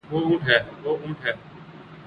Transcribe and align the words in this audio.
وہ 0.09 0.19
اونٹ 0.21 0.43
ہے 1.25 1.31